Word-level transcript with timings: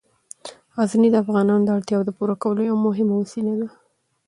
غزني 0.75 1.09
د 1.11 1.15
افغانانو 1.23 1.63
د 1.65 1.69
اړتیاوو 1.77 2.07
د 2.07 2.11
پوره 2.17 2.35
کولو 2.43 2.61
یوه 2.69 2.79
مهمه 2.87 3.13
وسیله 3.17 3.53
ده. 3.59 3.67